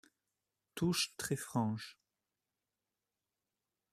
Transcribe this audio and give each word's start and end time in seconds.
Touche 0.73 1.15
très 1.15 1.35
franche. 1.35 1.99